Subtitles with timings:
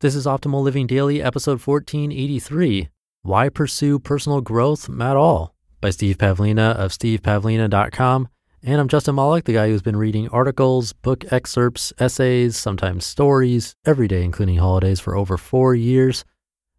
[0.00, 2.88] This is Optimal Living Daily, episode 1483
[3.20, 8.28] Why Pursue Personal Growth at All by Steve Pavlina of stevepavlina.com.
[8.62, 13.74] And I'm Justin Malik, the guy who's been reading articles, book excerpts, essays, sometimes stories
[13.84, 16.24] every day, including holidays, for over four years.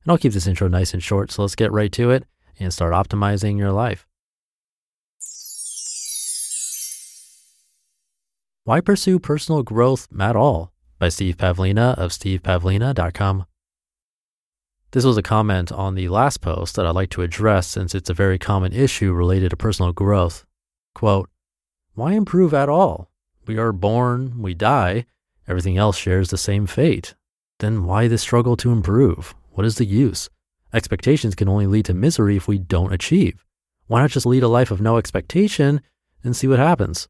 [0.03, 2.25] And I'll keep this intro nice and short, so let's get right to it
[2.59, 4.07] and start optimizing your life.
[8.63, 10.70] Why pursue personal growth at all?
[11.01, 13.45] By Steve Pavlina of stevepavlina.com.
[14.91, 18.11] This was a comment on the last post that I'd like to address since it's
[18.11, 20.45] a very common issue related to personal growth.
[20.93, 21.27] Quote,
[21.95, 23.09] Why improve at all?
[23.47, 25.07] We are born, we die,
[25.47, 27.15] everything else shares the same fate.
[27.57, 29.33] Then why the struggle to improve?
[29.53, 30.29] What is the use?
[30.71, 33.43] Expectations can only lead to misery if we don't achieve.
[33.87, 35.81] Why not just lead a life of no expectation
[36.23, 37.07] and see what happens?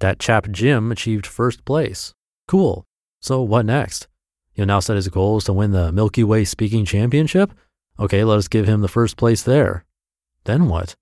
[0.00, 2.12] That chap Jim achieved first place.
[2.46, 2.84] Cool.
[3.22, 4.08] So what next?
[4.52, 7.52] He'll now set his goal is to win the Milky Way Speaking Championship?
[7.96, 9.84] Okay, let us give him the first place there.
[10.42, 10.96] Then what?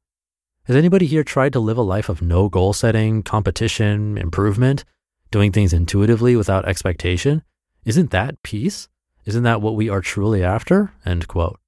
[0.64, 4.84] Has anybody here tried to live a life of no goal setting, competition, improvement,
[5.30, 7.42] doing things intuitively without expectation?
[7.86, 8.90] Isn't that peace?
[9.24, 10.92] Isn't that what we are truly after?
[11.06, 11.58] End quote.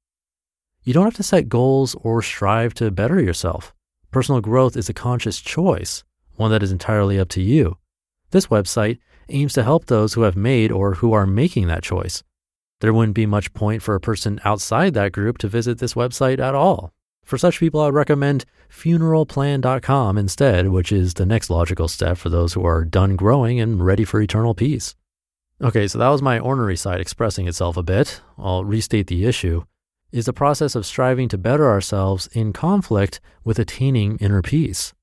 [0.85, 3.73] You don't have to set goals or strive to better yourself.
[4.11, 6.05] Personal growth is a conscious choice,
[6.37, 7.79] one that is entirely up to you.
[8.33, 8.99] This website
[9.29, 12.23] aims to help those who have made or who are making that choice.
[12.81, 16.39] There wouldn't be much point for a person outside that group to visit this website
[16.39, 16.95] at all.
[17.27, 22.31] For such people, I would recommend funeralplan.com instead, which is the next logical step for
[22.31, 24.95] those who are done growing and ready for eternal peace.
[25.61, 28.23] Okay, so that was my ornery side expressing itself a bit.
[28.39, 29.65] I'll restate the issue.
[30.11, 34.95] Is the process of striving to better ourselves in conflict with attaining inner peace?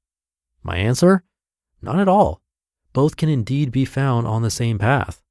[0.64, 1.24] My answer?
[1.82, 2.42] Not at all
[3.00, 5.22] both can indeed be found on the same path.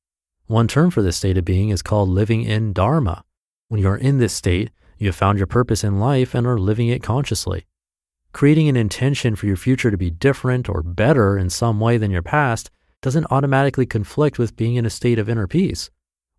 [0.46, 3.24] One term for this state of being is called living in Dharma.
[3.68, 6.58] When you are in this state, you have found your purpose in life and are
[6.58, 7.66] living it consciously.
[8.32, 12.10] Creating an intention for your future to be different or better in some way than
[12.10, 12.70] your past
[13.02, 15.90] doesn't automatically conflict with being in a state of inner peace.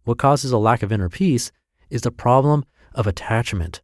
[0.06, 1.52] What causes a lack of inner peace
[1.92, 2.66] is the problem
[2.96, 3.82] of attachment.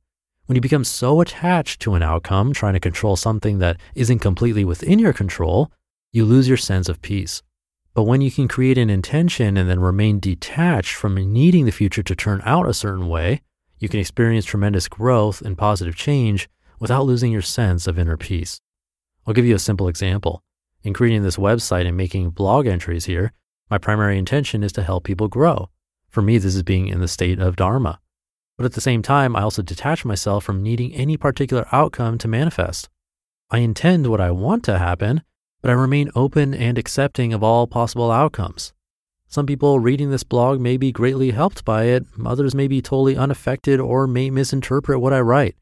[0.48, 4.66] When you become so attached to an outcome, trying to control something that isn't completely
[4.66, 5.72] within your control,
[6.16, 7.44] you lose your sense of peace.
[7.94, 12.04] But when you can create an intention and then remain detached from needing the future
[12.04, 13.42] to turn out a certain way,
[13.80, 16.48] you can experience tremendous growth and positive change
[16.80, 18.62] without losing your sense of inner peace.
[19.28, 20.42] I'll give you a simple example.
[20.84, 23.34] In creating this website and making blog entries here,
[23.70, 25.70] my primary intention is to help people grow.
[26.10, 28.00] For me, this is being in the state of Dharma.
[28.58, 32.30] But at the same time, I also detach myself from needing any particular outcome to
[32.30, 32.88] manifest.
[33.52, 35.22] I intend what I want to happen,
[35.66, 38.72] but I remain open and accepting of all possible outcomes.
[39.28, 43.18] Some people reading this blog may be greatly helped by it, others may be totally
[43.18, 45.56] unaffected or may misinterpret what I write.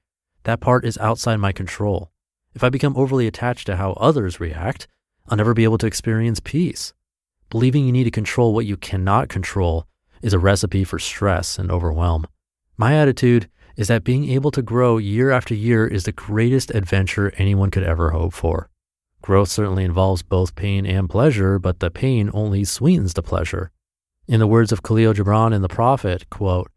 [0.44, 2.12] That part is outside my control.
[2.54, 4.90] If I become overly attached to how others react,
[5.30, 6.92] I'll never be able to experience peace.
[7.50, 9.88] Believing you need to control what you cannot control
[10.22, 12.28] is a recipe for stress and overwhelm.
[12.76, 17.32] My attitude is that being able to grow year after year is the greatest adventure
[17.38, 18.70] anyone could ever hope for.
[19.24, 23.72] Growth certainly involves both pain and pleasure, but the pain only sweetens the pleasure.
[24.28, 26.70] In the words of Khalil Gibran in The Prophet, quote,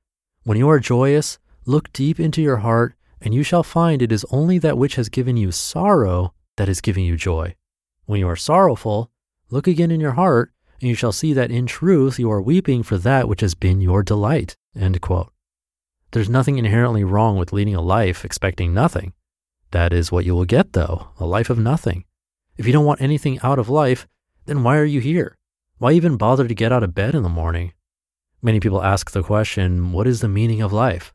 [0.44, 4.24] When you are joyous, look deep into your heart, and you shall find it is
[4.30, 7.56] only that which has given you sorrow that is giving you joy.
[8.04, 9.10] When you are sorrowful,
[9.50, 12.84] look again in your heart, and you shall see that in truth you are weeping
[12.84, 14.56] for that which has been your delight.
[14.78, 15.32] End quote.
[16.12, 19.14] There's nothing inherently wrong with leading a life expecting nothing.
[19.72, 22.04] That is what you will get, though a life of nothing.
[22.56, 24.06] If you don't want anything out of life,
[24.46, 25.36] then why are you here?
[25.78, 27.72] Why even bother to get out of bed in the morning?
[28.42, 31.12] Many people ask the question, what is the meaning of life?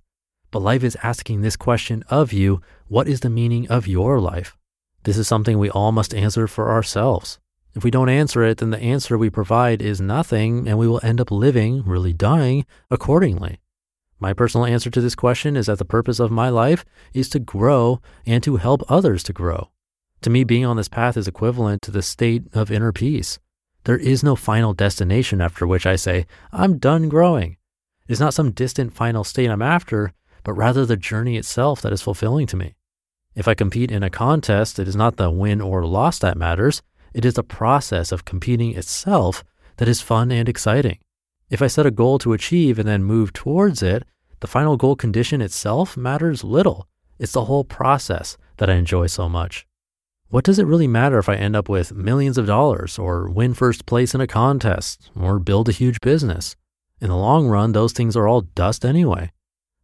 [0.51, 4.57] but life is asking this question of you What is the meaning of your life?
[5.03, 7.39] This is something we all must answer for ourselves.
[7.73, 10.99] If we don't answer it, then the answer we provide is nothing, and we will
[11.03, 13.61] end up living, really dying, accordingly.
[14.19, 16.83] My personal answer to this question is that the purpose of my life
[17.13, 19.69] is to grow and to help others to grow.
[20.21, 23.39] To me, being on this path is equivalent to the state of inner peace.
[23.85, 27.57] There is no final destination after which I say, I'm done growing.
[28.07, 30.13] It is not some distant final state I'm after,
[30.43, 32.75] but rather the journey itself that is fulfilling to me.
[33.33, 36.83] If I compete in a contest, it is not the win or loss that matters.
[37.13, 39.43] It is the process of competing itself
[39.77, 40.99] that is fun and exciting.
[41.49, 44.03] If I set a goal to achieve and then move towards it,
[44.41, 46.87] the final goal condition itself matters little.
[47.17, 49.65] It's the whole process that I enjoy so much.
[50.31, 53.53] What does it really matter if I end up with millions of dollars or win
[53.53, 56.55] first place in a contest or build a huge business?
[57.01, 59.33] In the long run, those things are all dust anyway.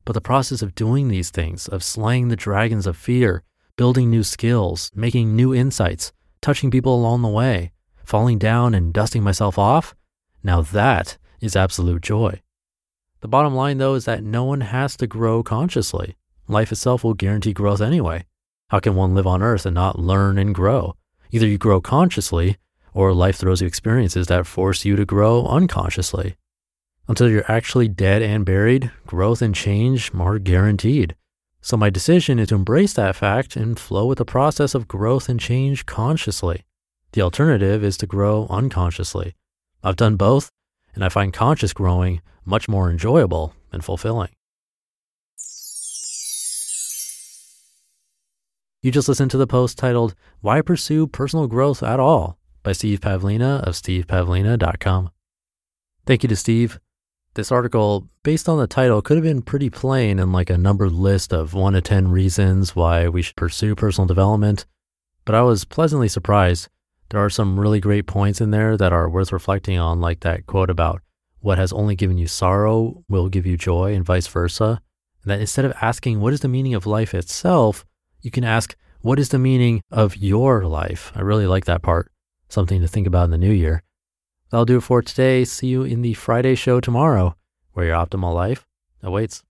[0.06, 3.44] But the process of doing these things, of slaying the dragons of fear,
[3.76, 7.74] building new skills, making new insights, touching people along the way,
[8.06, 9.96] falling down and dusting myself off,
[10.44, 12.42] now that is absolute joy.
[13.20, 16.16] The bottom line, though, is that no one has to grow consciously.
[16.48, 18.24] Life itself will guarantee growth anyway.
[18.70, 20.96] How can one live on earth and not learn and grow?
[21.32, 22.58] Either you grow consciously
[22.94, 26.36] or life throws you experiences that force you to grow unconsciously.
[27.08, 31.16] Until you're actually dead and buried, growth and change are guaranteed.
[31.62, 35.30] So my decision is to embrace that fact and flow with the process of growth
[35.30, 36.66] and change consciously.
[37.14, 39.36] The alternative is to grow unconsciously.
[39.82, 40.52] I've done both,
[40.94, 44.30] and I find conscious growing much more enjoyable and fulfilling.
[48.84, 53.02] You just listened to the post titled, Why Pursue Personal Growth at All by Steve
[53.02, 55.10] Pavlina of stevepavlina.com.
[56.06, 56.80] Thank you to Steve.
[57.34, 60.92] This article, based on the title, could have been pretty plain and like a numbered
[60.92, 64.68] list of one to 10 reasons why we should pursue personal development.
[65.26, 66.70] But I was pleasantly surprised.
[67.10, 70.46] There are some really great points in there that are worth reflecting on, like that
[70.46, 71.02] quote about
[71.40, 74.82] what has only given you sorrow will give you joy, and vice versa.
[75.24, 77.84] And that instead of asking, what is the meaning of life itself,
[78.22, 81.12] you can ask, what is the meaning of your life?
[81.16, 82.12] I really like that part.
[82.50, 83.84] Something to think about in the new year.
[84.50, 85.46] That'll do it for today.
[85.46, 87.36] See you in the Friday show tomorrow,
[87.74, 88.66] where your optimal life
[89.04, 89.44] awaits.